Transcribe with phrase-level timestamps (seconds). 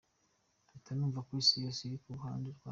[0.69, 2.69] Mpita numva ko Isi yose iri ku ruhande rwacu.